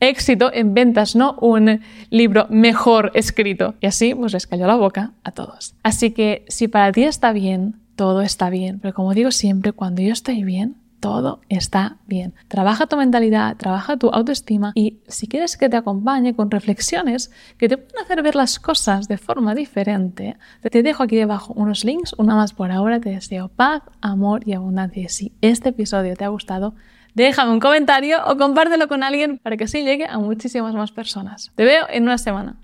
éxito 0.00 0.50
en 0.52 0.74
ventas, 0.74 1.16
no 1.16 1.36
un 1.40 1.80
libro 2.10 2.46
mejor 2.50 3.10
escrito. 3.14 3.74
Y 3.80 3.86
así 3.86 4.14
pues 4.14 4.32
les 4.32 4.46
cayó 4.46 4.66
la 4.66 4.76
boca 4.76 5.12
a 5.24 5.32
todos. 5.32 5.74
Así 5.82 6.10
que 6.10 6.44
si 6.48 6.68
para 6.68 6.92
ti 6.92 7.04
está 7.04 7.32
bien, 7.32 7.76
todo 7.96 8.22
está 8.22 8.50
bien. 8.50 8.78
Pero 8.80 8.94
como 8.94 9.14
digo 9.14 9.30
siempre, 9.30 9.72
cuando 9.72 10.02
yo 10.02 10.12
estoy 10.12 10.44
bien, 10.44 10.76
todo 11.06 11.38
está 11.48 11.98
bien. 12.08 12.34
Trabaja 12.48 12.88
tu 12.88 12.96
mentalidad, 12.96 13.56
trabaja 13.56 13.96
tu 13.96 14.08
autoestima 14.08 14.72
y 14.74 14.98
si 15.06 15.28
quieres 15.28 15.56
que 15.56 15.68
te 15.68 15.76
acompañe 15.76 16.34
con 16.34 16.50
reflexiones 16.50 17.30
que 17.58 17.68
te 17.68 17.76
pueden 17.76 18.02
hacer 18.02 18.24
ver 18.24 18.34
las 18.34 18.58
cosas 18.58 19.06
de 19.06 19.16
forma 19.16 19.54
diferente, 19.54 20.36
te 20.68 20.82
dejo 20.82 21.04
aquí 21.04 21.14
debajo 21.14 21.52
unos 21.54 21.84
links, 21.84 22.12
una 22.18 22.34
más 22.34 22.54
por 22.54 22.72
ahora, 22.72 22.98
te 22.98 23.10
deseo 23.10 23.46
paz, 23.46 23.84
amor 24.00 24.42
y 24.48 24.54
abundancia. 24.54 25.08
Si 25.08 25.30
este 25.42 25.68
episodio 25.68 26.16
te 26.16 26.24
ha 26.24 26.28
gustado, 26.28 26.74
déjame 27.14 27.52
un 27.52 27.60
comentario 27.60 28.18
o 28.26 28.36
compártelo 28.36 28.88
con 28.88 29.04
alguien 29.04 29.38
para 29.38 29.56
que 29.56 29.64
así 29.64 29.84
llegue 29.84 30.06
a 30.06 30.18
muchísimas 30.18 30.74
más 30.74 30.90
personas. 30.90 31.52
Te 31.54 31.64
veo 31.64 31.86
en 31.88 32.02
una 32.02 32.18
semana. 32.18 32.56